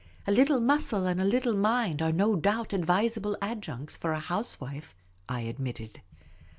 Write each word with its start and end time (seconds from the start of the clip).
"A 0.27 0.31
little 0.31 0.59
muscle 0.59 1.05
and 1.05 1.21
a 1.21 1.25
little 1.25 1.55
mind 1.55 2.01
are 2.01 2.11
no 2.11 2.35
doubt 2.35 2.73
advisable 2.73 3.37
adjuncts 3.39 3.97
for 3.97 4.13
a 4.13 4.19
housewife," 4.19 4.95
I 5.29 5.41
admitted. 5.41 6.01